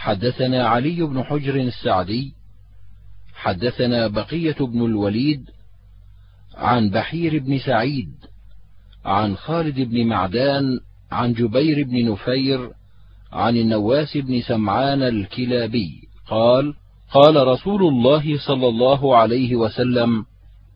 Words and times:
حدثنا 0.00 0.68
علي 0.68 1.02
بن 1.02 1.24
حجر 1.24 1.56
السعدي 1.56 2.34
حدثنا 3.34 4.06
بقية 4.08 4.56
بن 4.60 4.84
الوليد 4.84 5.50
عن 6.54 6.90
بحير 6.90 7.38
بن 7.38 7.58
سعيد 7.58 8.12
عن 9.04 9.36
خالد 9.36 9.80
بن 9.80 10.06
معدان 10.06 10.80
عن 11.12 11.32
جبير 11.32 11.84
بن 11.84 12.12
نفير 12.12 12.70
عن 13.32 13.56
النواس 13.56 14.16
بن 14.16 14.40
سمعان 14.40 15.02
الكلابي 15.02 16.08
قال 16.28 16.74
قال 17.12 17.46
رسول 17.46 17.82
الله 17.82 18.38
صلى 18.38 18.68
الله 18.68 19.16
عليه 19.16 19.56
وسلم 19.56 20.24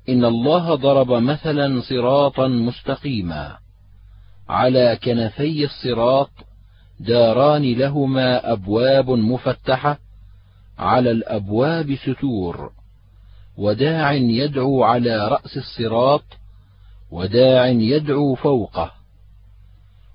إن 0.09 0.25
الله 0.25 0.75
ضرب 0.75 1.13
مثلا 1.13 1.81
صراطا 1.81 2.49
مستقيما 2.49 3.57
على 4.49 4.99
كنفي 5.05 5.65
الصراط 5.65 6.31
داران 7.01 7.63
لهما 7.63 8.53
أبواب 8.53 9.11
مفتحة 9.11 9.99
على 10.79 11.11
الأبواب 11.11 11.95
ستور 11.95 12.73
وداع 13.57 14.13
يدعو 14.13 14.83
على 14.85 15.29
رأس 15.29 15.57
الصراط 15.57 16.25
وداع 17.11 17.67
يدعو 17.67 18.35
فوقه 18.35 18.93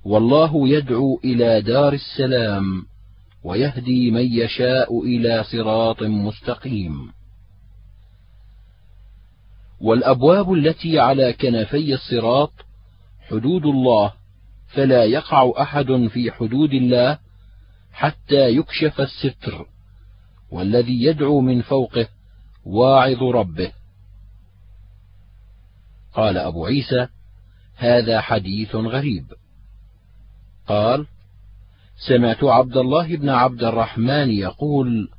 والله 0.06 0.70
يدعو 0.70 1.20
إلى 1.24 1.62
دار 1.62 1.94
السلام 1.94 2.86
ويهدي 3.44 4.12
من 4.12 4.26
يشاء 4.34 5.04
إلى 5.04 5.44
صراط 5.44 6.04
مستقيم. 6.04 7.12
والأبواب 9.82 10.54
التي 10.54 11.00
على 11.00 11.34
كنفي 11.34 11.94
الصراط 11.94 12.52
حدود 13.30 13.66
الله 13.66 14.14
فلا 14.70 15.04
يقع 15.04 15.52
أحد 15.62 16.08
في 16.14 16.32
حدود 16.32 16.74
الله 16.74 17.18
حتى 17.92 18.50
يكشف 18.50 19.02
الستر 19.02 19.66
والذي 20.52 21.04
يدعو 21.04 21.42
من 21.42 21.62
فوقه 21.62 22.08
واعظ 22.66 23.24
ربه. 23.24 23.72
قال 26.14 26.38
أبو 26.38 26.66
عيسى 26.66 27.08
هذا 27.76 28.22
حديث 28.22 28.76
غريب. 28.76 29.26
قال 30.68 31.08
سمعت 32.08 32.44
عبد 32.44 32.78
الله 32.78 33.16
بن 33.16 33.30
عبد 33.30 33.64
الرحمن 33.64 34.30
يقول 34.30 35.10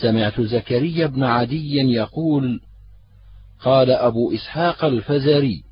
سمعت 0.00 0.40
زكريا 0.40 1.06
بن 1.06 1.24
عدي 1.24 1.76
يقول 1.76 2.60
قال 3.60 3.90
أبو 3.90 4.34
إسحاق 4.34 4.84
الفزاري 4.84 5.64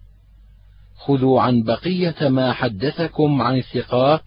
خذوا 1.06 1.41
عن 1.41 1.62
بقية 1.62 2.28
ما 2.28 2.53
حدثكم 2.53 3.42
عن 3.42 3.58
الثقات 3.58 4.25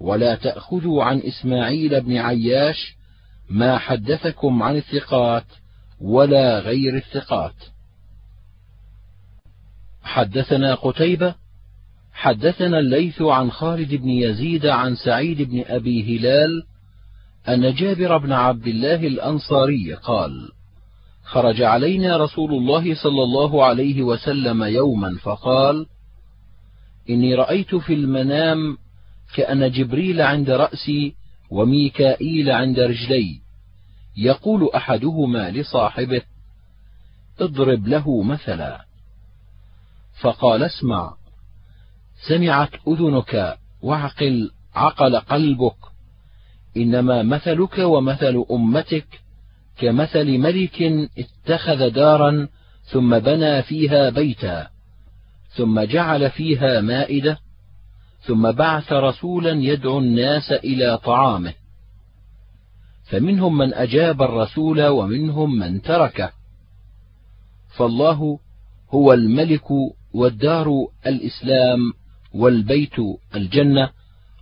ولا 0.00 0.34
تأخذوا 0.34 1.04
عن 1.04 1.18
إسماعيل 1.18 2.00
بن 2.00 2.16
عياش 2.16 2.96
ما 3.50 3.78
حدثكم 3.78 4.62
عن 4.62 4.76
الثقات 4.76 5.44
ولا 6.00 6.58
غير 6.58 6.96
الثقات. 6.96 7.54
حدثنا 10.02 10.74
قتيبة 10.74 11.34
حدثنا 12.12 12.78
الليث 12.78 13.22
عن 13.22 13.50
خالد 13.50 13.94
بن 13.94 14.08
يزيد 14.08 14.66
عن 14.66 14.96
سعيد 14.96 15.42
بن 15.42 15.64
أبي 15.66 16.18
هلال 16.18 16.62
أن 17.48 17.74
جابر 17.74 18.18
بن 18.18 18.32
عبد 18.32 18.66
الله 18.66 19.06
الأنصاري 19.06 19.94
قال: 19.94 20.48
خرج 21.28 21.62
علينا 21.62 22.16
رسول 22.16 22.54
الله 22.54 22.94
صلى 22.94 23.22
الله 23.22 23.64
عليه 23.64 24.02
وسلم 24.02 24.62
يوما 24.62 25.16
فقال: 25.22 25.86
إني 27.10 27.34
رأيت 27.34 27.74
في 27.74 27.94
المنام 27.94 28.76
كأن 29.34 29.70
جبريل 29.70 30.20
عند 30.22 30.50
رأسي 30.50 31.14
وميكائيل 31.50 32.50
عند 32.50 32.80
رجلي. 32.80 33.40
يقول 34.16 34.70
أحدهما 34.76 35.50
لصاحبه 35.50 36.22
اضرب 37.40 37.86
له 37.86 38.22
مثلا. 38.22 38.84
فقال 40.20 40.62
اسمع 40.62 41.14
سمعت 42.28 42.70
أذنك 42.88 43.58
واعقل 43.82 44.50
عقل 44.74 45.16
قلبك 45.16 45.76
إنما 46.76 47.22
مثلك 47.22 47.78
ومثل 47.78 48.44
أمتك 48.50 49.27
كمثل 49.78 50.38
ملك 50.38 51.08
اتخذ 51.18 51.90
دارا 51.90 52.48
ثم 52.84 53.18
بنى 53.18 53.62
فيها 53.62 54.10
بيتا 54.10 54.68
ثم 55.48 55.80
جعل 55.80 56.30
فيها 56.30 56.80
مائدة 56.80 57.38
ثم 58.20 58.52
بعث 58.52 58.92
رسولا 58.92 59.50
يدعو 59.50 59.98
الناس 59.98 60.52
إلى 60.52 60.98
طعامه. 60.98 61.54
فمنهم 63.04 63.58
من 63.58 63.74
أجاب 63.74 64.22
الرسول 64.22 64.86
ومنهم 64.86 65.58
من 65.58 65.82
تركه. 65.82 66.32
فالله 67.76 68.38
هو 68.90 69.12
الملك 69.12 69.70
والدار 70.14 70.86
الإسلام 71.06 71.92
والبيت 72.34 72.96
الجنة 73.34 73.90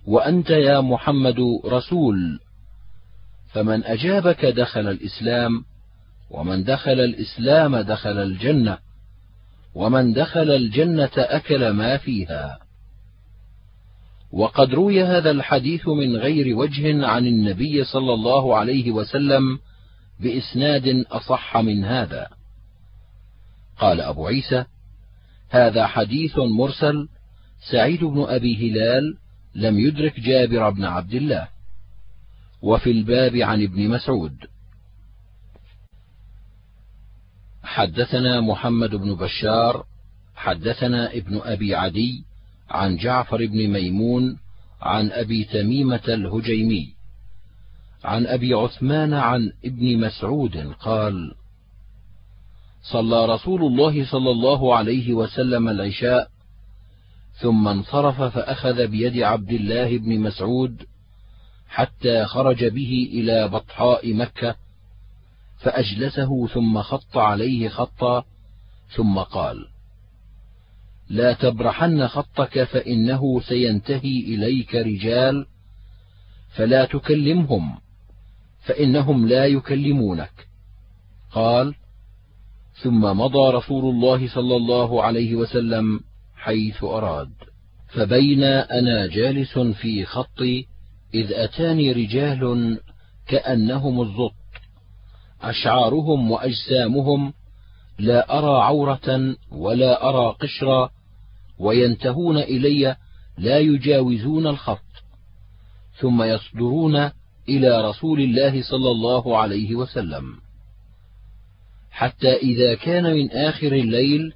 وأنت 0.07 0.49
يا 0.49 0.81
محمد 0.81 1.39
رسول. 1.65 2.39
فمن 3.57 3.83
أجابك 3.83 4.45
دخل 4.45 4.87
الإسلام 4.87 5.65
ومن 6.31 6.63
دخل 6.63 6.99
الإسلام 6.99 7.77
دخل 7.77 8.17
الجنة 8.17 8.77
ومن 9.75 10.13
دخل 10.13 10.51
الجنة 10.51 11.11
أكل 11.17 11.69
ما 11.69 11.97
فيها. 11.97 12.59
وقد 14.31 14.73
روي 14.73 15.03
هذا 15.03 15.31
الحديث 15.31 15.87
من 15.87 16.15
غير 16.15 16.57
وجه 16.57 17.07
عن 17.07 17.25
النبي 17.25 17.83
صلى 17.83 18.13
الله 18.13 18.57
عليه 18.57 18.91
وسلم 18.91 19.59
بإسناد 20.19 21.05
أصح 21.11 21.57
من 21.57 21.85
هذا. 21.85 22.27
قال 23.79 24.01
أبو 24.01 24.27
عيسى 24.27 24.65
هذا 25.49 25.87
حديث 25.87 26.37
مرسل 26.37 27.09
سعيد 27.71 28.03
بن 28.03 28.25
أبي 28.29 28.71
هلال 28.71 29.17
لم 29.55 29.79
يدرك 29.79 30.19
جابر 30.19 30.69
بن 30.69 30.85
عبد 30.85 31.13
الله. 31.13 31.56
وفي 32.67 32.91
الباب 32.91 33.35
عن 33.35 33.63
ابن 33.63 33.89
مسعود. 33.89 34.35
حدثنا 37.63 38.41
محمد 38.41 38.95
بن 38.95 39.15
بشار 39.15 39.85
حدثنا 40.35 41.13
ابن 41.13 41.41
أبي 41.43 41.75
عدي 41.75 42.23
عن 42.69 42.97
جعفر 42.97 43.45
بن 43.45 43.67
ميمون 43.67 44.39
عن 44.81 45.11
أبي 45.11 45.43
تميمة 45.43 46.03
الهجيمي. 46.07 46.93
عن 48.03 48.27
أبي 48.27 48.53
عثمان 48.53 49.13
عن 49.13 49.51
ابن 49.65 49.99
مسعود 49.99 50.57
قال 50.79 51.35
صلى 52.81 53.25
رسول 53.25 53.61
الله 53.63 54.05
صلى 54.11 54.31
الله 54.31 54.75
عليه 54.75 55.13
وسلم 55.13 55.69
العشاء 55.69 56.29
ثم 57.41 57.67
انصرف 57.67 58.21
فأخذ 58.21 58.87
بيد 58.87 59.17
عبد 59.17 59.51
الله 59.51 59.97
بن 59.97 60.19
مسعود 60.19 60.85
حتى 61.69 62.25
خرج 62.25 62.65
به 62.65 63.09
إلى 63.13 63.47
بطحاء 63.47 64.13
مكة 64.13 64.55
فأجلسه 65.59 66.47
ثم 66.47 66.81
خط 66.81 67.17
عليه 67.17 67.69
خطا 67.69 68.25
ثم 68.95 69.19
قال 69.19 69.67
لا 71.09 71.33
تبرحن 71.33 72.07
خطك 72.07 72.63
فإنه 72.63 73.41
سينتهي 73.41 74.19
إليك 74.19 74.75
رجال 74.75 75.45
فلا 76.55 76.85
تكلمهم 76.85 77.77
فإنهم 78.59 79.27
لا 79.27 79.45
يكلمونك. 79.45 80.47
قال 81.31 81.75
ثم 82.73 83.01
مضى 83.01 83.53
رسول 83.53 83.95
الله 83.95 84.27
صلى 84.27 84.55
الله 84.55 85.03
عليه 85.03 85.35
وسلم 85.35 85.99
حيث 86.35 86.83
أراد 86.83 87.31
فبين 87.87 88.43
أنا 88.43 89.07
جالس 89.07 89.59
في 89.59 90.05
خطي 90.05 90.65
إذ 91.13 91.33
أتاني 91.33 91.91
رجال 91.91 92.79
كأنهم 93.27 94.01
الزط 94.01 94.33
أشعارهم 95.41 96.31
وأجسامهم 96.31 97.33
لا 97.99 98.37
أرى 98.39 98.63
عورة 98.63 99.35
ولا 99.51 100.09
أرى 100.09 100.35
قشرا 100.39 100.89
وينتهون 101.59 102.37
إلي 102.37 102.95
لا 103.37 103.59
يجاوزون 103.59 104.47
الخط 104.47 104.79
ثم 105.99 106.23
يصدرون 106.23 107.11
إلى 107.49 107.89
رسول 107.89 108.19
الله 108.21 108.61
صلى 108.61 108.91
الله 108.91 109.37
عليه 109.37 109.75
وسلم. 109.75 110.23
حتى 111.91 112.33
إذا 112.35 112.75
كان 112.75 113.03
من 113.03 113.31
آخر 113.31 113.71
الليل 113.73 114.33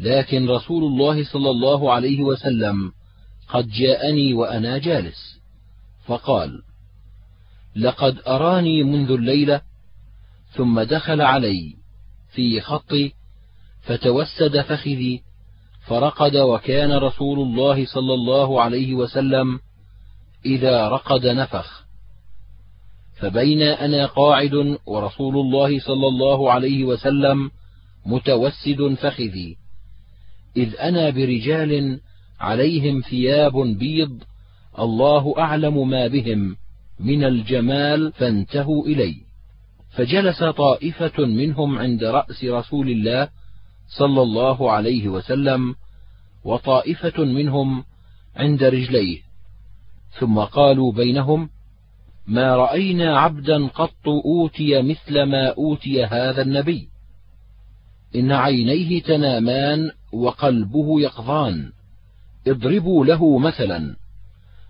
لكن 0.00 0.48
رسول 0.48 0.84
الله 0.84 1.24
صلى 1.24 1.50
الله 1.50 1.92
عليه 1.92 2.22
وسلم 2.22 2.92
قد 3.48 3.68
جاءني 3.68 4.34
وأنا 4.34 4.78
جالس. 4.78 5.41
فقال 6.06 6.62
لقد 7.76 8.18
أراني 8.26 8.82
منذ 8.82 9.10
الليلة 9.10 9.60
ثم 10.50 10.80
دخل 10.80 11.20
علي 11.20 11.76
في 12.32 12.60
خطي 12.60 13.12
فتوسد 13.82 14.60
فخذي 14.60 15.22
فرقد 15.86 16.36
وكان 16.36 16.92
رسول 16.92 17.38
الله 17.38 17.86
صلى 17.86 18.14
الله 18.14 18.62
عليه 18.62 18.94
وسلم 18.94 19.60
إذا 20.46 20.88
رقد 20.88 21.26
نفخ. 21.26 21.84
فبين 23.14 23.62
أنا 23.62 24.06
قاعد 24.06 24.78
ورسول 24.86 25.36
الله 25.36 25.80
صلى 25.80 26.08
الله 26.08 26.52
عليه 26.52 26.84
وسلم 26.84 27.50
متوسد 28.06 28.94
فخذي 29.00 29.56
إذ 30.56 30.76
أنا 30.76 31.10
برجال 31.10 32.00
عليهم 32.40 33.00
ثياب 33.00 33.52
بيض 33.78 34.22
الله 34.78 35.34
أعلم 35.38 35.88
ما 35.88 36.06
بهم 36.06 36.56
من 37.00 37.24
الجمال 37.24 38.12
فانتهوا 38.12 38.86
إلي 38.86 39.16
فجلس 39.90 40.44
طائفة 40.44 41.26
منهم 41.26 41.78
عند 41.78 42.04
رأس 42.04 42.44
رسول 42.44 42.90
الله 42.90 43.28
صلى 43.98 44.22
الله 44.22 44.72
عليه 44.72 45.08
وسلم 45.08 45.74
وطائفة 46.44 47.24
منهم 47.24 47.84
عند 48.36 48.64
رجليه. 48.64 49.20
ثم 50.18 50.38
قالوا 50.38 50.92
بينهم 50.92 51.50
ما 52.26 52.56
رأينا 52.56 53.18
عبدا 53.18 53.66
قط 53.66 54.08
أوتي 54.08 54.82
مثل 54.82 55.22
ما 55.22 55.48
أوتي 55.48 56.04
هذا 56.04 56.42
النبي. 56.42 56.88
إن 58.14 58.32
عينيه 58.32 59.02
تنامان 59.02 59.90
وقلبه 60.12 61.00
يقظان. 61.00 61.72
اضربوا 62.46 63.04
له 63.04 63.38
مثلا. 63.38 63.96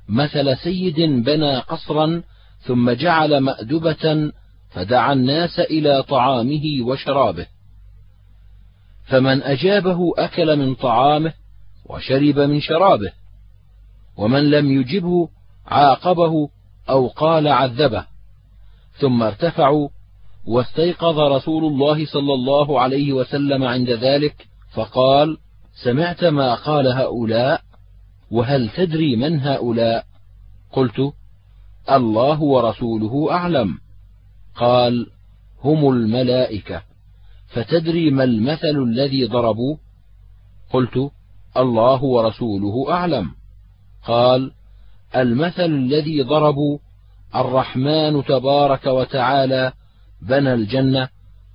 مثل 0.08 0.56
سيد 0.56 1.00
بنى 1.00 1.58
قصرا 1.58 2.22
ثم 2.60 2.90
جعل 2.90 3.38
مأدبة 3.38 4.32
فدعا 4.70 5.12
الناس 5.12 5.60
إلى 5.60 6.02
طعامه 6.02 6.62
وشرابه. 6.82 7.46
فمن 9.04 9.42
أجابه 9.42 10.12
أكل 10.18 10.56
من 10.56 10.74
طعامه 10.74 11.32
وشرب 11.86 12.38
من 12.38 12.60
شرابه 12.60 13.12
ومن 14.16 14.50
لم 14.50 14.80
يجبه 14.80 15.28
عاقبه 15.66 16.48
أو 16.90 17.08
قال 17.08 17.48
عذبه. 17.48 18.06
ثم 18.98 19.22
ارتفعوا 19.22 19.88
واستيقظ 20.46 21.18
رسول 21.18 21.64
الله 21.64 22.06
صلى 22.06 22.34
الله 22.34 22.80
عليه 22.80 23.12
وسلم 23.12 23.64
عند 23.64 23.90
ذلك 23.90 24.46
فقال 24.74 25.38
سمعت 25.84 26.24
ما 26.24 26.54
قال 26.54 26.86
هؤلاء؟ 26.88 27.60
وهل 28.32 28.70
تدري 28.70 29.16
من 29.16 29.40
هؤلاء؟ 29.40 30.04
قلت 30.72 31.12
الله 31.90 32.42
ورسوله 32.42 33.32
أعلم. 33.32 33.78
قال 34.56 35.06
هم 35.64 35.88
الملائكة. 35.88 36.82
فتدري 37.48 38.10
ما 38.10 38.24
المثل 38.24 38.76
الذي 38.82 39.24
ضربوا 39.24 39.76
قلت 40.70 41.10
الله 41.56 42.04
ورسوله 42.04 42.92
أعلم. 42.92 43.30
قال 44.06 44.52
المثل 45.16 45.64
الذي 45.64 46.22
ضربوا 46.22 46.78
الرحمن 47.34 48.24
تبارك 48.24 48.86
وتعالى 48.86 49.72
بنى 50.22 50.54
الجنة 50.54 51.08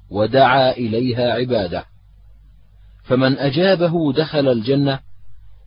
ودعا 0.10 0.72
إليها 0.72 1.34
عباده. 1.34 1.86
فمن 3.04 3.38
أجابه 3.38 4.14
دخل 4.14 4.48
الجنة 4.48 5.07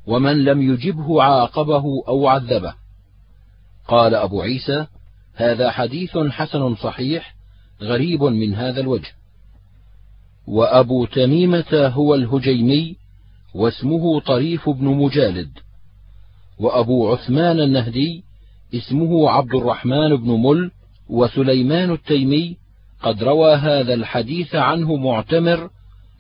ومن 0.07 0.45
لم 0.45 0.73
يجبه 0.73 1.23
عاقبه 1.23 1.85
أو 2.09 2.29
عذبه. 2.29 2.75
قال 3.89 4.15
أبو 4.15 4.43
عيسى 4.43 4.87
هذا 5.35 5.71
حديث 5.71 6.19
حسن 6.19 6.75
صحيح 6.75 7.35
غريب 7.83 8.23
من 8.23 8.55
هذا 8.55 8.81
الوجه. 8.81 9.13
وأبو 10.47 11.07
تميمة 11.07 11.93
هو 11.95 12.15
الهجيمي 12.15 12.97
واسمه 13.55 14.21
طريف 14.21 14.69
بن 14.69 14.85
مجالد. 14.85 15.51
وأبو 16.59 17.13
عثمان 17.13 17.61
النهدي 17.61 18.25
اسمه 18.75 19.31
عبد 19.31 19.55
الرحمن 19.55 20.17
بن 20.17 20.31
مل 20.31 20.71
وسليمان 21.09 21.91
التيمي 21.91 22.57
قد 23.03 23.23
روى 23.23 23.55
هذا 23.55 23.95
الحديث 23.95 24.55
عنه 24.55 24.97
معتمر 24.97 25.71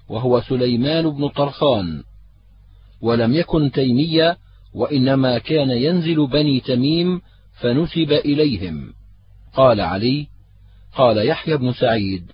وهو 0.09 0.41
سليمان 0.41 1.11
بن 1.11 1.29
طرخان. 1.29 2.03
ولم 3.03 3.35
يكن 3.35 3.71
تيمية 3.71 4.37
وإنما 4.75 5.39
كان 5.39 5.71
ينزل 5.71 6.27
بني 6.27 6.61
تميم 6.61 7.21
فنسب 7.61 8.13
إليهم. 8.13 8.93
قال 9.55 9.81
علي 9.81 10.27
قال 10.97 11.29
يحيى 11.29 11.57
بن 11.57 11.73
سعيد 11.73 12.33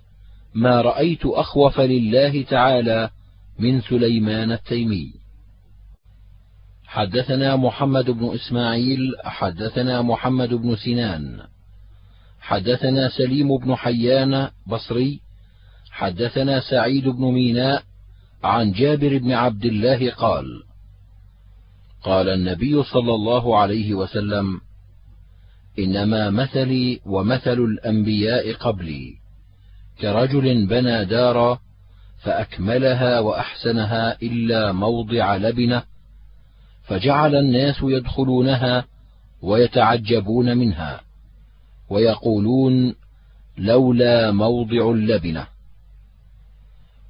ما 0.53 0.81
رأيت 0.81 1.25
أخوف 1.25 1.79
لله 1.79 2.41
تعالى 2.43 3.09
من 3.59 3.81
سليمان 3.81 4.51
التيمي. 4.51 5.13
حدثنا 6.85 7.55
محمد 7.55 8.11
بن 8.11 8.33
إسماعيل 8.33 8.99
حدثنا 9.25 10.01
محمد 10.01 10.53
بن 10.53 10.75
سنان. 10.75 11.39
حدثنا 12.39 13.09
سليم 13.09 13.57
بن 13.57 13.75
حيان 13.75 14.49
بصري 14.67 15.19
حدثنا 15.91 16.59
سعيد 16.59 17.07
بن 17.07 17.21
ميناء 17.21 17.83
عن 18.43 18.71
جابر 18.71 19.17
بن 19.17 19.31
عبد 19.31 19.65
الله 19.65 20.11
قال 20.11 20.63
قال 22.03 22.29
النبي 22.29 22.83
صلى 22.83 23.13
الله 23.13 23.57
عليه 23.57 23.93
وسلم 23.93 24.61
إنما 25.79 26.29
مثلي 26.29 26.99
ومثل 27.05 27.59
الأنبياء 27.59 28.53
قبلي 28.53 29.13
كرجل 30.01 30.67
بنى 30.67 31.05
دارا 31.05 31.59
فأكملها 32.23 33.19
وأحسنها 33.19 34.21
إلا 34.21 34.71
موضع 34.71 35.35
لبنة 35.35 35.83
فجعل 36.83 37.35
الناس 37.35 37.75
يدخلونها 37.83 38.85
ويتعجبون 39.41 40.57
منها 40.57 41.01
ويقولون 41.89 42.95
لولا 43.57 44.31
موضع 44.31 44.91
اللبنة. 44.91 45.47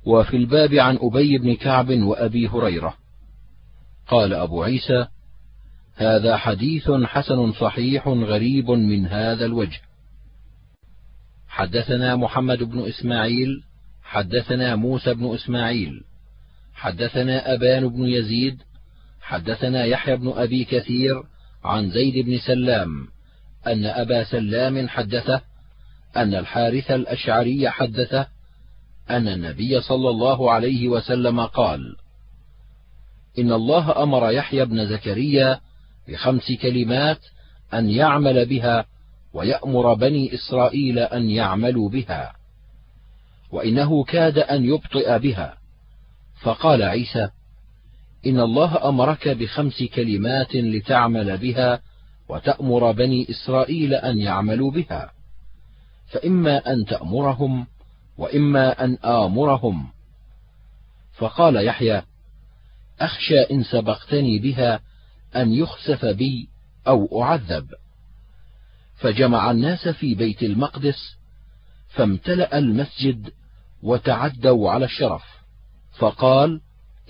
وفي 0.07 0.37
الباب 0.37 0.73
عن 0.73 0.97
أبي 1.01 1.37
بن 1.37 1.55
كعب 1.55 1.89
وأبي 1.89 2.47
هريرة. 2.47 2.97
قال 4.07 4.33
أبو 4.33 4.63
عيسى 4.63 5.07
هذا 5.95 6.37
حديث 6.37 6.91
حسن 6.91 7.51
صحيح 7.51 8.07
غريب 8.07 8.71
من 8.71 9.05
هذا 9.05 9.45
الوجه. 9.45 9.81
حدثنا 11.47 12.15
محمد 12.15 12.63
بن 12.63 12.87
إسماعيل 12.87 13.63
حدثنا 14.03 14.75
موسى 14.75 15.13
بن 15.13 15.33
إسماعيل 15.33 16.03
حدثنا 16.73 17.53
أبان 17.53 17.87
بن 17.87 18.03
يزيد 18.03 18.61
حدثنا 19.21 19.85
يحيى 19.85 20.15
بن 20.15 20.33
أبي 20.35 20.63
كثير 20.63 21.23
عن 21.63 21.89
زيد 21.89 22.25
بن 22.25 22.37
سلام 22.37 23.07
أن 23.67 23.85
أبا 23.85 24.23
سلام 24.23 24.87
حدثه 24.87 25.41
أن 26.17 26.35
الحارث 26.35 26.91
الأشعري 26.91 27.69
حدثه 27.69 28.36
أن 29.09 29.27
النبي 29.27 29.81
صلى 29.81 30.09
الله 30.09 30.51
عليه 30.51 30.87
وسلم 30.87 31.45
قال 31.45 31.95
إن 33.39 33.51
الله 33.51 34.03
أمر 34.03 34.31
يحيى 34.31 34.65
بن 34.65 34.87
زكريا 34.87 35.59
بخمس 36.07 36.51
كلمات 36.61 37.19
أن 37.73 37.89
يعمل 37.89 38.45
بها 38.45 38.85
ويأمر 39.33 39.93
بني 39.93 40.33
إسرائيل 40.33 40.99
أن 40.99 41.29
يعملوا 41.29 41.89
بها 41.89 42.33
وإنه 43.51 44.03
كاد 44.03 44.37
أن 44.37 44.65
يبطئ 44.65 45.19
بها. 45.19 45.57
فقال 46.41 46.83
عيسى 46.83 47.29
إن 48.25 48.39
الله 48.39 48.89
أمرك 48.89 49.27
بخمس 49.27 49.83
كلمات 49.83 50.55
لتعمل 50.55 51.37
بها 51.37 51.81
وتأمر 52.29 52.91
بني 52.91 53.27
إسرائيل 53.29 53.93
أن 53.93 54.19
يعملوا 54.19 54.71
بها 54.71 55.11
فإما 56.07 56.73
أن 56.73 56.85
تأمرهم 56.85 57.67
وإما 58.17 58.83
أن 58.83 58.97
آمرهم. 59.05 59.87
فقال 61.13 61.67
يحيى 61.67 62.01
أخشى 62.99 63.39
إن 63.39 63.63
سبقتني 63.63 64.39
بها 64.39 64.79
أن 65.35 65.53
يخسف 65.53 66.05
بي 66.05 66.49
أو 66.87 67.23
أعذب. 67.23 67.67
فجمع 68.95 69.51
الناس 69.51 69.87
في 69.87 70.15
بيت 70.15 70.43
المقدس 70.43 71.17
فامتلأ 71.89 72.57
المسجد 72.57 73.31
وتعدوا 73.83 74.71
على 74.71 74.85
الشرف. 74.85 75.23
فقال 75.97 76.61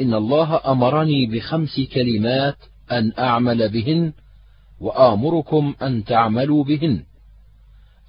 إن 0.02 0.14
الله 0.14 0.72
أمرني 0.72 1.26
بخمس 1.26 1.80
كلمات 1.94 2.58
أن 2.92 3.12
أعمل 3.20 3.70
بهن 3.70 4.14
وآمركم 4.80 5.76
أن 5.82 6.04
تعملوا 6.04 6.64
بهن. 6.64 7.04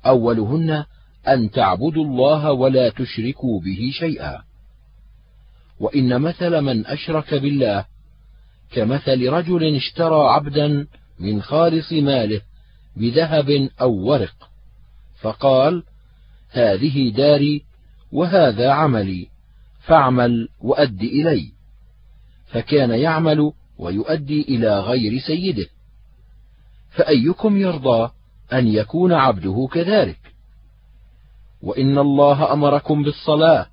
أولهن 0.06 0.84
أن 1.28 1.50
تعبدوا 1.50 2.04
الله 2.04 2.52
ولا 2.52 2.88
تشركوا 2.88 3.60
به 3.60 3.90
شيئا. 3.92 4.42
وإن 5.80 6.20
مثل 6.20 6.60
من 6.60 6.86
أشرك 6.86 7.34
بالله 7.34 7.84
كمثل 8.72 9.28
رجل 9.28 9.76
اشترى 9.76 10.28
عبدا 10.28 10.86
من 11.20 11.42
خالص 11.42 11.92
ماله 11.92 12.40
بذهب 12.96 13.68
أو 13.80 13.92
ورق 13.92 14.50
فقال 15.20 15.82
هذه 16.50 17.10
داري 17.10 17.64
وهذا 18.12 18.70
عملي 18.70 19.28
فاعمل 19.80 20.48
وأد 20.60 21.02
إلي. 21.02 21.52
فكان 22.46 22.90
يعمل 22.90 23.52
ويؤدي 23.78 24.42
إلى 24.42 24.80
غير 24.80 25.18
سيده. 25.18 25.66
فأيكم 26.90 27.56
يرضى 27.56 28.10
أن 28.52 28.66
يكون 28.66 29.12
عبده 29.12 29.68
كذلك؟ 29.72 30.18
وإن 31.62 31.98
الله 31.98 32.52
أمركم 32.52 33.02
بالصلاة 33.02 33.66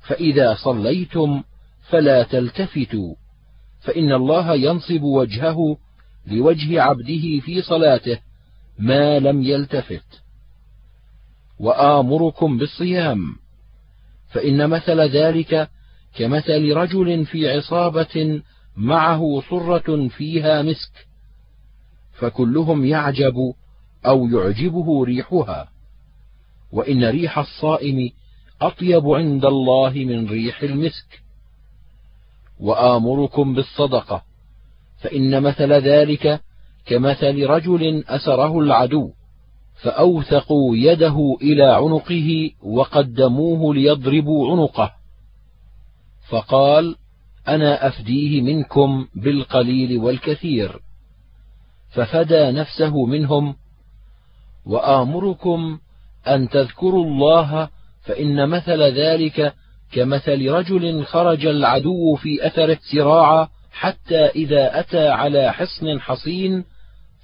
فإذا 0.00 0.54
صليتم 0.54 1.42
فلا 1.88 2.22
تلتفتوا 2.22 3.14
فإن 3.80 4.12
الله 4.12 4.54
ينصب 4.54 5.02
وجهه 5.02 5.76
لوجه 6.26 6.82
عبده 6.82 7.40
في 7.40 7.62
صلاته 7.62 8.18
ما 8.78 9.18
لم 9.18 9.42
يلتفت. 9.42 10.22
وآمركم 11.58 12.58
بالصيام 12.58 13.36
فإن 14.28 14.70
مثل 14.70 15.00
ذلك 15.00 15.70
كمثل 16.14 16.72
رجل 16.72 17.26
في 17.26 17.50
عصابة 17.50 18.42
معه 18.76 19.42
صرة 19.50 20.08
فيها 20.08 20.62
مسك 20.62 21.06
فكلهم 22.12 22.84
يعجب 22.84 23.54
أو 24.06 24.26
يعجبه 24.26 25.04
ريحها. 25.04 25.75
وإن 26.76 27.04
ريح 27.04 27.38
الصائم 27.38 28.10
أطيب 28.62 29.08
عند 29.08 29.44
الله 29.44 29.92
من 29.94 30.28
ريح 30.28 30.62
المسك. 30.62 31.22
وآمركم 32.60 33.54
بالصدقة 33.54 34.22
فإن 34.98 35.42
مثل 35.42 35.72
ذلك 35.72 36.40
كمثل 36.86 37.46
رجل 37.46 38.04
أسره 38.08 38.58
العدو 38.58 39.10
فأوثقوا 39.82 40.76
يده 40.76 41.36
إلى 41.42 41.64
عنقه 41.64 42.50
وقدموه 42.62 43.74
ليضربوا 43.74 44.52
عنقه. 44.52 44.92
فقال 46.28 46.96
أنا 47.48 47.86
أفديه 47.86 48.40
منكم 48.42 49.06
بالقليل 49.14 49.98
والكثير. 49.98 50.80
ففدى 51.90 52.50
نفسه 52.50 53.06
منهم 53.06 53.56
وآمركم 54.66 55.78
أن 56.28 56.48
تذكروا 56.48 57.04
الله 57.04 57.68
فإن 58.02 58.48
مثل 58.48 58.82
ذلك 58.82 59.54
كمثل 59.92 60.48
رجل 60.48 61.04
خرج 61.04 61.46
العدو 61.46 62.14
في 62.14 62.46
أثره 62.46 62.78
سراعا 62.92 63.48
حتى 63.72 64.26
إذا 64.26 64.80
أتى 64.80 65.08
على 65.08 65.52
حصن 65.52 66.00
حصين 66.00 66.64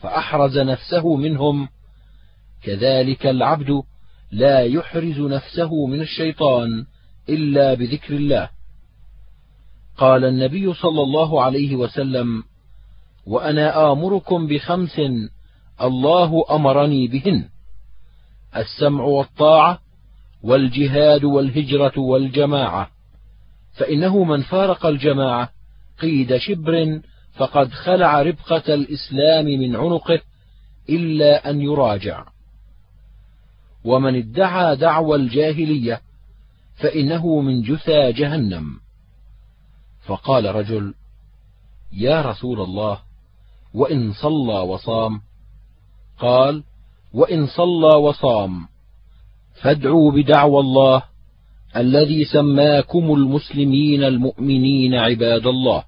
فأحرز 0.01 0.59
نفسه 0.59 1.17
منهم. 1.17 1.69
كذلك 2.63 3.27
العبد 3.27 3.83
لا 4.33 4.61
يحرز 4.61 5.21
نفسه 5.21 5.87
من 5.87 6.01
الشيطان 6.01 6.85
إلا 7.29 7.75
بذكر 7.75 8.15
الله. 8.15 8.51
قال 9.97 10.25
النبي 10.25 10.75
صلى 10.75 11.03
الله 11.03 11.43
عليه 11.43 11.77
وسلم 11.77 12.43
وأنا 13.27 13.93
آمركم 13.93 14.47
بخمس 14.47 15.01
الله 15.81 16.45
أمرني 16.51 17.09
بهن. 17.09 17.52
السمع 18.57 19.05
والطاعة 19.05 19.79
والجهاد 20.43 21.25
والهجرة 21.25 21.99
والجماعة. 21.99 22.91
فإنه 23.73 24.25
من 24.25 24.43
فارق 24.43 24.87
الجماعة 24.87 25.49
قيد 26.01 26.37
شبر 26.37 27.01
فقد 27.35 27.71
خلع 27.71 28.23
ربقة 28.23 28.75
الإسلام 28.75 29.45
من 29.45 29.77
عنقه 29.77 30.21
إلا 30.89 31.51
أن 31.51 31.61
يراجع. 31.61 32.25
ومن 33.85 34.17
ادعى 34.17 34.77
دعوى 34.77 35.17
الجاهلية 35.17 36.01
فإنه 36.75 37.41
من 37.41 37.63
جثى 37.63 38.13
جهنم. 38.13 38.81
فقال 40.07 40.55
رجل 40.55 40.95
يا 41.93 42.23
رسول 42.23 42.61
الله 42.61 42.99
وإن 43.75 44.13
صلى 44.13 44.61
وصام؟ 44.61 45.21
قال 46.19 46.65
وإن 47.15 47.47
صلى 47.47 47.97
وصام. 47.97 48.69
فادعوا 49.63 50.13
بدعوى 50.13 50.61
الله 50.61 51.03
الذي 51.77 52.25
سماكم 52.25 53.15
المسلمين 53.15 54.05
المؤمنين 54.05 54.95
عباد 54.95 55.47
الله. 55.47 55.85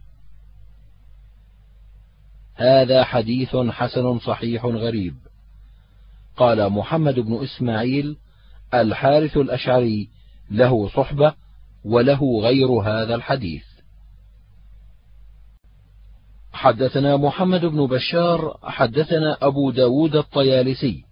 هذا 2.54 3.04
حديث 3.04 3.56
حسن 3.56 4.18
صحيح 4.18 4.64
غريب. 4.64 5.14
قال 6.36 6.70
محمد 6.70 7.20
بن 7.20 7.42
إسماعيل 7.42 8.16
الحارث 8.74 9.36
الأشعري 9.36 10.08
له 10.50 10.88
صحبة 10.88 11.34
وله 11.84 12.40
غير 12.40 12.68
هذا 12.68 13.14
الحديث. 13.14 13.64
حدثنا 16.52 17.16
محمد 17.16 17.64
بن 17.64 17.86
بشار 17.86 18.58
حدثنا 18.62 19.36
أبو 19.42 19.70
داود 19.70 20.16
الطيالسي. 20.16 21.04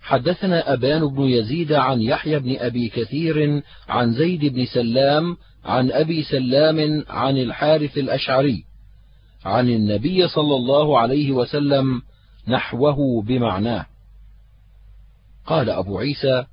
حدثنا 0.00 0.72
أبان 0.72 1.08
بن 1.08 1.22
يزيد 1.22 1.72
عن 1.72 2.00
يحيى 2.00 2.38
بن 2.38 2.56
أبي 2.58 2.88
كثير 2.88 3.62
عن 3.88 4.12
زيد 4.12 4.54
بن 4.54 4.64
سلام 4.64 5.36
عن 5.64 5.92
أبي 5.92 6.22
سلام 6.22 7.04
عن 7.08 7.38
الحارث 7.38 7.98
الأشعري 7.98 8.64
عن 9.44 9.68
النبي 9.68 10.28
صلى 10.28 10.56
الله 10.56 10.98
عليه 10.98 11.32
وسلم 11.32 12.02
نحوه 12.48 13.22
بمعناه. 13.22 13.86
قال 15.46 15.70
أبو 15.70 15.98
عيسى 15.98 16.44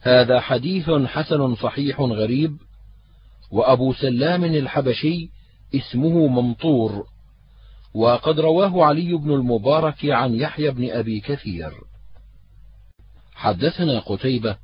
هذا 0.00 0.40
حديث 0.40 0.90
حسن 0.90 1.54
صحيح 1.54 2.00
غريب 2.00 2.56
وأبو 3.50 3.92
سلام 3.92 4.44
الحبشي 4.44 5.30
اسمه 5.74 6.26
ممطور 6.26 7.06
وقد 7.94 8.40
رواه 8.40 8.84
علي 8.84 9.12
بن 9.12 9.30
المبارك 9.30 10.04
عن 10.04 10.34
يحيى 10.34 10.70
بن 10.70 10.90
أبي 10.90 11.20
كثير. 11.20 11.72
حدثنا 13.34 13.98
قتيبة 13.98 14.56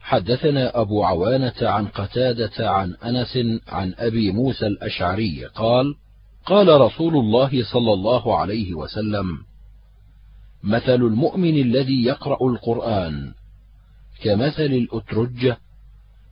حدثنا 0.00 0.80
أبو 0.80 1.04
عوانة 1.04 1.54
عن 1.62 1.86
قتادة 1.86 2.70
عن 2.70 2.94
أنس 2.94 3.38
عن 3.68 3.94
أبي 3.98 4.30
موسى 4.32 4.66
الأشعري 4.66 5.44
قال 5.44 5.94
قال 6.46 6.80
رسول 6.80 7.16
الله 7.16 7.64
صلى 7.64 7.92
الله 7.92 8.38
عليه 8.38 8.74
وسلم 8.74 9.38
مثل 10.62 10.94
المؤمن 10.94 11.60
الذي 11.60 12.04
يقرأ 12.04 12.50
القرآن 12.50 13.34
كمثل 14.22 14.62
الأترجة 14.62 15.58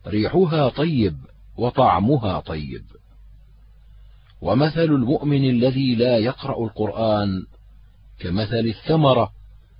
ريحها 0.07 0.69
طيب 0.69 1.17
وطعمها 1.57 2.39
طيب. 2.39 2.83
ومثل 4.41 4.83
المؤمن 4.83 5.49
الذي 5.49 5.95
لا 5.95 6.17
يقرأ 6.17 6.65
القرآن 6.65 7.45
كمثل 8.19 8.73
الثمرة 8.75 9.31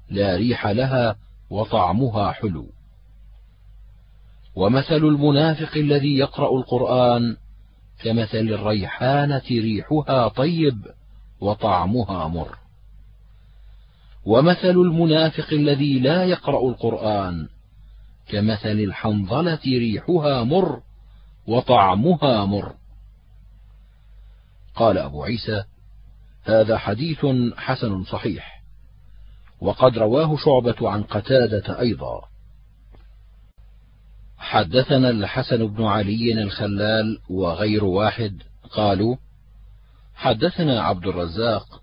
لا 0.10 0.36
ريح 0.36 0.68
لها 0.68 1.16
وطعمها 1.50 2.32
حلو. 2.32 2.70
ومثل 4.56 4.96
المنافق 4.96 5.78
الذي 5.78 6.18
يقرأ 6.18 6.58
القرآن 6.58 7.38
كمثل 8.04 8.38
الريحانة 8.38 9.44
ريحها 9.52 10.28
طيب 10.28 10.86
وطعمها 11.42 12.28
مر. 12.28 12.58
ومثل 14.26 14.70
المنافق 14.70 15.54
الذي 15.54 16.00
لا 16.00 16.24
يقرأ 16.24 16.70
القرآن 16.70 17.48
كمثل 18.28 18.72
الحنظلة 18.72 19.60
ريحها 19.66 20.44
مر 20.44 20.82
وطعمها 21.48 22.46
مر. 22.46 22.74
قال 24.76 24.98
أبو 24.98 25.24
عيسى 25.24 25.64
هذا 26.44 26.78
حديث 26.78 27.26
حسن 27.58 28.04
صحيح. 28.04 28.57
وقد 29.62 29.98
رواه 29.98 30.38
شعبة 30.38 30.90
عن 30.90 31.04
قتادة 31.04 31.80
أيضا. 31.80 32.22
حدثنا 34.38 35.10
الحسن 35.10 35.68
بن 35.68 35.84
علي 35.84 36.44
الخلال 36.44 37.20
وغير 37.30 37.86
واحد 37.86 38.42
قالوا 38.72 39.16
حدثنا 40.16 40.82
عبد 40.82 41.08
الرزاق 41.08 41.82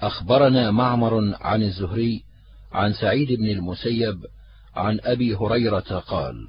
أخبرنا 0.00 0.70
معمر 0.70 1.36
عن 1.40 1.62
الزهري 1.62 2.22
عن 2.72 2.92
سعيد 2.92 3.32
بن 3.32 3.46
المسيب 3.46 4.26
عن 4.76 5.00
أبي 5.04 5.34
هريرة 5.34 5.98
قال 5.98 6.48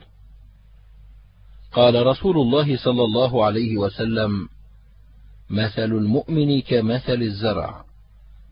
قال 1.71 2.05
رسول 2.07 2.37
الله 2.37 2.77
صلى 2.77 3.03
الله 3.03 3.45
عليه 3.45 3.77
وسلم 3.77 4.49
مثل 5.49 5.83
المؤمن 5.83 6.61
كمثل 6.61 7.21
الزرع. 7.21 7.85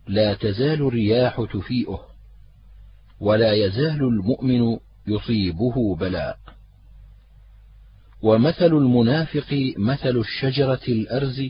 لا 0.08 0.34
تزال 0.34 0.82
الرياح 0.88 1.46
تفيئه 1.54 2.06
ولا 3.20 3.54
يزال 3.54 4.04
المؤمن 4.04 4.78
يصيبه 5.08 5.96
بلاء. 5.96 6.38
ومثل 8.22 8.66
المنافق 8.66 9.74
مثل 9.78 10.18
الشجرة 10.18 10.82
الأرز 10.88 11.42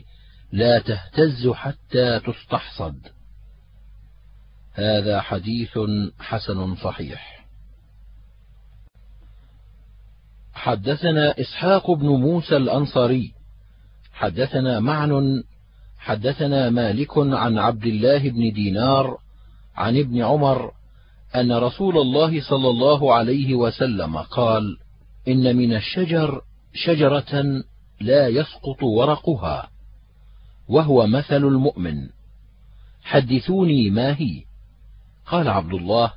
لا 0.52 0.78
تهتز 0.78 1.48
حتى 1.48 2.20
تستحصد. 2.20 2.98
هذا 4.72 5.20
حديث 5.20 5.78
حسن 6.18 6.76
صحيح. 6.76 7.36
حدثنا 10.54 11.40
إسحاق 11.40 11.90
بن 11.90 12.06
موسى 12.06 12.56
الأنصاري 12.56 13.32
حدثنا 14.12 14.80
معن 14.80 15.42
حدثنا 16.06 16.70
مالك 16.70 17.18
عن 17.18 17.58
عبد 17.58 17.86
الله 17.86 18.30
بن 18.30 18.52
دينار 18.52 19.18
عن 19.76 19.96
ابن 19.96 20.22
عمر 20.22 20.72
أن 21.34 21.52
رسول 21.52 21.98
الله 21.98 22.40
صلى 22.40 22.70
الله 22.70 23.14
عليه 23.14 23.54
وسلم 23.54 24.16
قال: 24.16 24.76
إن 25.28 25.56
من 25.56 25.76
الشجر 25.76 26.40
شجرة 26.74 27.62
لا 28.00 28.28
يسقط 28.28 28.82
ورقها، 28.82 29.68
وهو 30.68 31.06
مثل 31.06 31.44
المؤمن. 31.44 32.08
حدثوني 33.02 33.90
ما 33.90 34.20
هي؟ 34.20 34.44
قال 35.26 35.48
عبد 35.48 35.74
الله: 35.74 36.12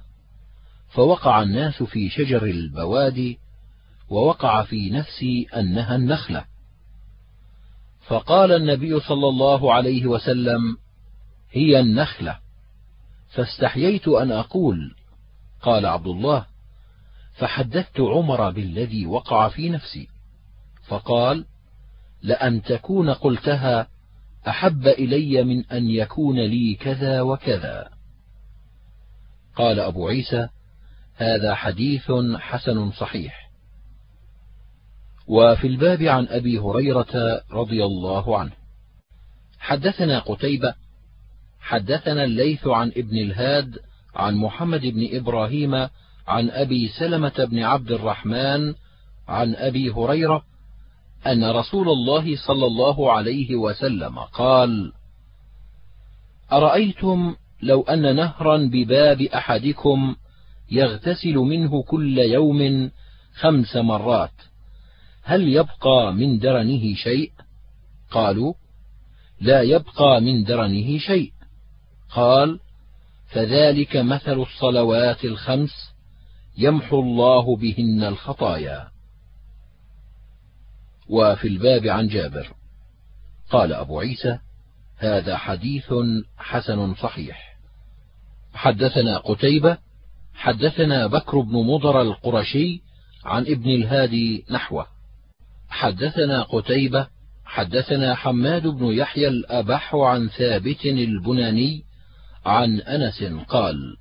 فوقع 0.89 1.41
الناس 1.41 1.83
في 1.83 2.09
شجر 2.09 2.43
البوادي، 2.43 3.39
ووقع 4.09 4.63
في 4.63 4.89
نفسي 4.89 5.47
أنها 5.55 5.95
النخلة. 5.95 6.45
فقال 8.09 8.51
النبي 8.51 8.99
صلى 8.99 9.27
الله 9.27 9.73
عليه 9.73 10.05
وسلم: 10.05 10.77
هي 11.51 11.79
النخلة. 11.79 12.39
فاستحييت 13.29 14.07
أن 14.07 14.31
أقول 14.31 14.95
قال 15.61 15.85
عبد 15.85 16.07
الله 16.07 16.45
فحدثت 17.33 17.99
عمر 17.99 18.49
بالذي 18.49 19.05
وقع 19.05 19.49
في 19.49 19.69
نفسي. 19.69 20.07
فقال 20.87 21.45
لأن 22.21 22.61
تكون 22.61 23.09
قلتها 23.09 23.87
أحب 24.47 24.87
إلي 24.87 25.43
من 25.43 25.65
أن 25.65 25.89
يكون 25.89 26.39
لي 26.39 26.75
كذا 26.75 27.21
وكذا. 27.21 27.89
قال 29.55 29.79
أبو 29.79 30.07
عيسى 30.07 30.47
هذا 31.15 31.55
حديث 31.55 32.11
حسن 32.39 32.91
صحيح. 32.91 33.38
وفي 35.29 35.67
الباب 35.67 36.01
عن 36.01 36.27
أبي 36.27 36.59
هريرة 36.59 37.41
رضي 37.51 37.85
الله 37.85 38.39
عنه. 38.39 38.51
حدثنا 39.59 40.19
قتيبة 40.19 40.73
حدثنا 41.59 42.23
الليث 42.23 42.67
عن 42.67 42.87
ابن 42.87 43.17
الهاد 43.17 43.79
عن 44.15 44.35
محمد 44.35 44.81
بن 44.81 45.07
إبراهيم 45.17 45.75
عن 46.27 46.49
أبي 46.49 46.87
سلمة 46.87 47.47
بن 47.51 47.59
عبد 47.59 47.91
الرحمن 47.91 48.73
عن 49.27 49.55
أبي 49.55 49.91
هريرة 49.91 50.43
أن 51.27 51.51
رسول 51.51 51.89
الله 51.89 52.35
صلى 52.47 52.65
الله 52.65 53.11
عليه 53.11 53.55
وسلم 53.55 54.19
قال 54.19 54.93
أرأيتم 56.51 57.35
لو 57.61 57.81
أن 57.81 58.15
نهرا 58.15 58.57
بباب 58.57 59.21
أحدكم 59.21 60.15
يغتسل 60.71 61.35
منه 61.35 61.83
كل 61.83 62.17
يوم 62.17 62.91
خمس 63.33 63.75
مرات 63.75 64.31
هل 65.29 65.47
يبقى 65.47 66.13
من 66.13 66.39
درنه 66.39 66.95
شيء؟ 66.95 67.31
قالوا 68.11 68.53
لا 69.41 69.61
يبقى 69.61 70.21
من 70.21 70.43
درنه 70.43 70.97
شيء. 70.97 71.33
قال 72.09 72.59
فذلك 73.27 73.97
مثل 73.97 74.39
الصلوات 74.39 75.25
الخمس 75.25 75.93
يمحو 76.57 76.99
الله 76.99 77.55
بهن 77.55 78.03
الخطايا. 78.03 78.87
وفي 81.09 81.47
الباب 81.47 81.87
عن 81.87 82.07
جابر. 82.07 82.53
قال 83.49 83.73
أبو 83.73 83.99
عيسى 83.99 84.39
هذا 84.97 85.37
حديث 85.37 85.93
حسن 86.37 86.95
صحيح. 86.95 87.57
حدثنا 88.53 89.17
قتيبة 89.17 89.77
حدثنا 90.33 91.07
بكر 91.07 91.39
بن 91.39 91.53
مضر 91.53 92.01
القرشي 92.01 92.81
عن 93.25 93.41
ابن 93.41 93.69
الهادي 93.69 94.45
نحوه. 94.51 94.98
حدثنا 95.69 96.43
قتيبة 96.43 97.07
حدثنا 97.45 98.15
حماد 98.15 98.67
بن 98.67 98.85
يحيى 98.85 99.27
الأبح 99.27 99.95
عن 99.95 100.27
ثابت 100.27 100.85
البناني 100.85 101.83
عن 102.45 102.79
أنس 102.79 103.23
قال 103.47 103.97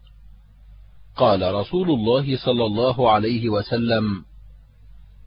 قال 1.16 1.54
رسول 1.54 1.90
الله 1.90 2.36
صلى 2.36 2.64
الله 2.64 3.10
عليه 3.10 3.48
وسلم 3.48 4.24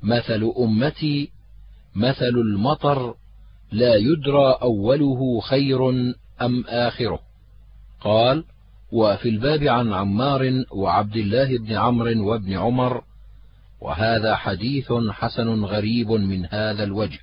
مثل 0.04 0.54
أمتي 0.60 1.32
مثل 1.96 2.36
المطر 2.36 3.16
لا 3.72 3.96
يدرى 3.96 4.58
أوله 4.62 5.39
خير 5.39 5.89
أم 6.42 6.63
آخره. 6.68 7.20
قال 8.02 8.44
وفي 8.92 9.30
الباب 9.30 9.63
عن 9.63 9.94
عمار 9.94 10.63
وعبد 10.72 11.16
الله 11.16 11.58
بن 11.58 11.74
عمرو 11.74 12.30
وابن 12.32 12.54
عمر 12.54 13.04
وهذا 13.82 14.36
حديث 14.36 14.94
حسن 15.12 15.63
غريب 15.63 16.12
من 16.12 16.46
هذا 16.46 16.84
الوجه. 16.84 17.20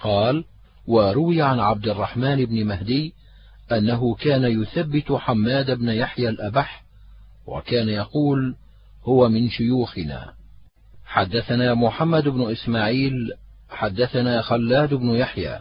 قال 0.00 0.44
وروي 0.86 1.42
عن 1.42 1.60
عبد 1.60 1.88
الرحمن 1.88 2.44
بن 2.44 2.64
مهدي 2.64 3.14
أنه 3.72 4.14
كان 4.14 4.44
يثبت 4.44 5.12
حماد 5.12 5.70
بن 5.70 5.88
يحيى 5.88 6.28
الأبح 6.28 6.84
وكان 7.46 7.88
يقول 7.88 8.56
هو 9.04 9.28
من 9.28 9.50
شيوخنا. 9.50 10.34
حدثنا 11.04 11.74
محمد 11.74 12.28
بن 12.28 12.50
إسماعيل 12.50 13.32
حدثنا 13.68 14.42
خلاد 14.42 14.94
بن 14.94 15.10
يحيى. 15.10 15.60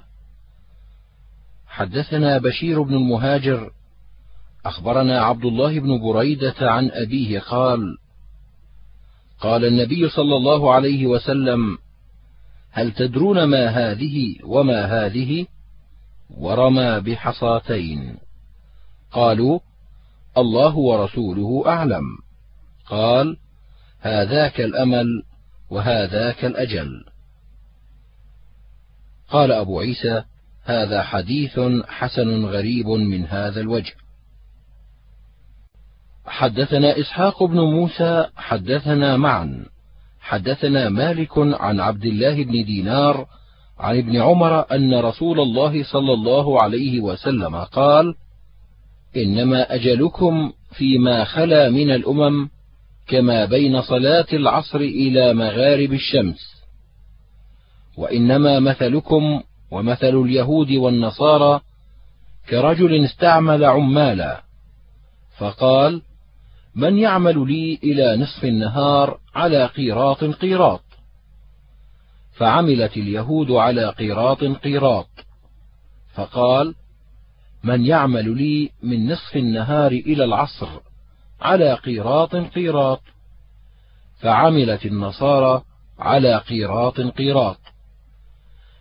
حدثنا 1.68 2.38
بشير 2.38 2.82
بن 2.82 2.94
المهاجر 2.94 3.72
أخبرنا 4.66 5.22
عبد 5.22 5.46
الله 5.46 5.80
بن 5.80 6.02
بريدة 6.02 6.56
عن 6.62 6.90
أبيه 6.92 7.40
قال 7.40 7.98
قال 9.44 9.66
النبي 9.66 10.10
صلى 10.10 10.36
الله 10.36 10.74
عليه 10.74 11.08
وسلم 11.08 11.78
هل 12.72 12.92
تدرون 12.92 13.44
ما 13.44 13.68
هذه 13.68 14.36
وما 14.44 14.86
هذه؟ 14.86 15.46
ورمى 16.30 17.00
بحصاتين. 17.00 18.18
قالوا 19.12 19.60
الله 20.38 20.78
ورسوله 20.78 21.64
أعلم. 21.68 22.04
قال 22.86 23.38
هذاك 24.00 24.62
الأمل 24.62 25.24
وهذاك 25.70 26.46
الأجل. 26.46 27.06
قال 29.30 29.52
أبو 29.52 29.80
عيسى 29.80 30.24
هذا 30.64 31.04
حديث 31.04 31.60
حسن 31.88 32.46
غريب 32.46 32.88
من 32.88 33.26
هذا 33.26 33.62
الوجه. 33.62 33.94
حدثنا 36.26 37.00
إسحاق 37.00 37.44
بن 37.44 37.60
موسى 37.60 38.26
حدثنا 38.36 39.18
معا. 39.18 39.66
حدثنا 40.22 40.90
مالك 40.90 41.38
عن 41.38 41.80
عبد 41.80 42.06
الله 42.06 42.44
بن 42.44 42.52
دينار 42.52 43.26
عن 43.80 43.98
ابن 43.98 44.22
عمر 44.22 44.72
أن 44.72 44.94
رسول 44.94 45.40
الله 45.40 45.84
صلى 45.84 46.14
الله 46.14 46.62
عليه 46.62 47.00
وسلم 47.00 47.56
قال 47.56 48.16
إنما 49.18 49.76
أجلكم 49.76 50.52
فيما 50.72 51.24
خلا 51.24 51.70
من 51.70 51.92
الأمم 51.92 52.50
كما 53.08 53.46
بين 53.46 53.82
صلاة 53.82 54.26
العصر 54.34 54.78
إلى 54.80 55.34
مغارب 55.34 55.94
الشمس. 55.94 56.54
وإنما 57.98 58.60
مثلكم 58.60 59.42
ومثل 59.72 60.16
اليهود 60.22 60.72
والنصارى 60.72 61.62
كرجل 62.50 63.06
استعمل 63.06 63.66
عمالا 63.66 64.44
فقال 65.38 66.02
من 66.76 66.98
يعمل 66.98 67.48
لي 67.48 67.80
إلى 67.84 68.18
نصف 68.18 68.46
النهار 68.46 69.20
على 69.36 69.66
قيراط 69.66 70.24
قيراط. 70.24 70.84
فعملت 72.38 72.98
اليهود 72.98 73.52
على 73.52 73.90
قيراط 73.90 74.44
قيراط. 74.44 75.10
فقال 76.16 76.76
من 77.64 77.86
يعمل 77.86 78.38
لي 78.38 78.70
من 78.84 79.12
نصف 79.12 79.38
النهار 79.38 79.92
إلى 79.92 80.24
العصر 80.24 80.70
على 81.42 81.74
قيراط 81.74 82.36
قيراط. 82.36 83.02
فعملت 84.22 84.86
النصارى 84.86 85.62
على 86.00 86.38
قيراط 86.38 87.02
قيراط. 87.02 87.60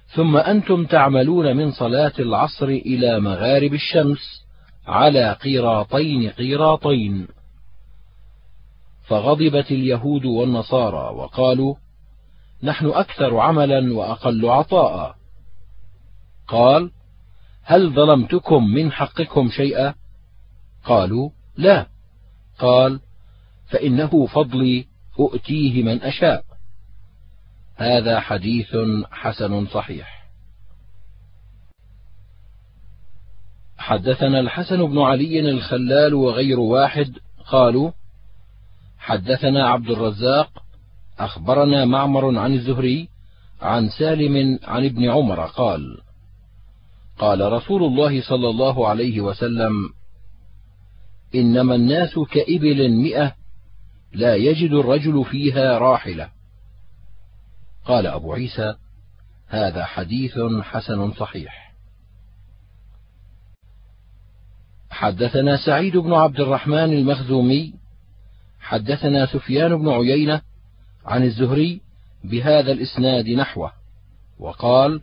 ثم 0.09 0.37
أنتم 0.37 0.85
تعملون 0.87 1.57
من 1.57 1.71
صلاة 1.71 2.13
العصر 2.19 2.67
إلى 2.67 3.21
مغارب 3.21 3.75
الشمس 3.75 4.45
على 4.87 5.33
قيراطين 5.33 6.31
قيراطين. 6.31 7.29
فغضبت 9.03 9.71
اليهود 9.71 10.25
والنصارى 10.25 11.15
وقالوا 11.15 11.75
نحن 12.63 12.87
أكثر 12.87 13.37
عملا 13.39 13.95
وأقل 13.95 14.49
عطاء. 14.49 15.17
قال 16.49 16.91
هل 17.63 17.95
ظلمتكم 17.95 18.65
من 18.65 18.93
حقكم 18.93 19.49
شيئا؟ 19.51 19.95
قالوا 20.85 21.31
لا. 21.57 21.87
قال 22.59 23.01
فإنه 23.67 24.27
فضلي 24.27 24.87
أؤتيه 25.21 25.83
من 25.83 26.03
أشاء. 26.03 26.45
هذا 27.77 28.21
حديث 28.21 28.77
حسن 29.11 29.67
صحيح. 29.67 30.23
حدثنا 33.79 34.41
الحسن 34.41 34.87
بن 34.87 34.99
علي 34.99 35.41
الخلال 35.41 36.15
وغير 36.15 36.61
واحد 36.61 37.19
قالوا 37.47 37.91
حدثنا 39.03 39.69
عبد 39.69 39.91
الرزاق 39.91 40.63
أخبرنا 41.19 41.85
معمر 41.85 42.39
عن 42.39 42.53
الزهري 42.53 43.09
عن 43.63 43.89
سالم 43.89 44.59
عن 44.63 44.85
ابن 44.85 45.11
عمر 45.11 45.47
قال 45.47 46.01
قال 47.19 47.53
رسول 47.53 47.85
الله 47.85 48.23
صلى 48.23 48.49
الله 48.49 48.89
عليه 48.89 49.21
وسلم 49.21 49.73
إنما 51.35 51.75
الناس 51.75 52.19
كإبل 52.19 52.89
مئة 52.91 53.35
لا 54.13 54.35
يجد 54.35 54.73
الرجل 54.73 55.25
فيها 55.25 55.79
راحلة. 55.79 56.31
قال 57.85 58.07
أبو 58.07 58.33
عيسى 58.33 58.75
هذا 59.49 59.85
حديث 59.85 60.39
حسن 60.63 61.13
صحيح. 61.13 61.75
حدثنا 64.91 65.57
سعيد 65.67 65.97
بن 65.97 66.13
عبد 66.13 66.41
الرحمن 66.41 66.93
المخزومي 66.93 67.82
حدثنا 68.63 69.27
سفيان 69.27 69.77
بن 69.77 69.89
عيينة 69.89 70.41
عن 71.05 71.23
الزهري 71.23 71.81
بهذا 72.25 72.73
الإسناد 72.73 73.29
نحوه 73.29 73.73
وقال 74.39 75.01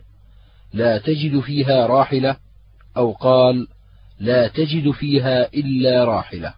لا 0.72 0.98
تجد 0.98 1.40
فيها 1.40 1.86
راحلة 1.86 2.36
أو 2.96 3.12
قال 3.12 3.68
لا 4.20 4.48
تجد 4.48 4.90
فيها 4.90 5.54
إلا 5.54 6.04
راحلة 6.04 6.54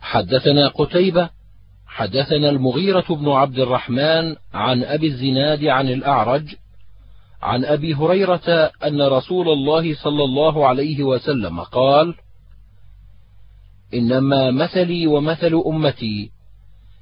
حدثنا 0.00 0.68
قتيبة 0.68 1.30
حدثنا 1.86 2.50
المغيرة 2.50 3.04
بن 3.10 3.28
عبد 3.28 3.58
الرحمن 3.58 4.36
عن 4.54 4.84
أبي 4.84 5.06
الزناد 5.06 5.64
عن 5.64 5.88
الأعرج 5.88 6.54
عن 7.42 7.64
أبي 7.64 7.94
هريرة 7.94 8.70
أن 8.84 9.02
رسول 9.02 9.48
الله 9.48 9.94
صلى 9.94 10.24
الله 10.24 10.66
عليه 10.66 11.02
وسلم 11.02 11.60
قال: 11.60 12.14
إنما 13.94 14.50
مثلي 14.50 15.06
ومثل 15.06 15.62
أمتي 15.66 16.30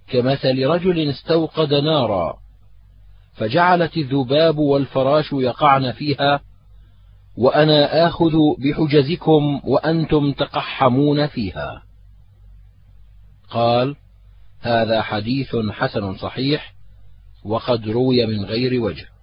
كمثل 0.08 0.66
رجل 0.66 1.08
استوقد 1.08 1.74
نارا 1.74 2.36
فجعلت 3.34 3.96
الذباب 3.96 4.58
والفراش 4.58 5.32
يقعن 5.32 5.92
فيها 5.92 6.40
وأنا 7.36 8.06
آخذ 8.06 8.32
بحجزكم 8.58 9.60
وأنتم 9.64 10.32
تقحمون 10.32 11.26
فيها. 11.26 11.82
قال: 13.50 13.96
هذا 14.60 15.02
حديث 15.02 15.56
حسن 15.70 16.14
صحيح 16.16 16.74
وقد 17.44 17.88
روي 17.88 18.26
من 18.26 18.44
غير 18.44 18.82
وجه 18.82 19.13